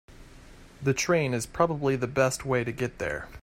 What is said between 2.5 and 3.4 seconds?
to get there.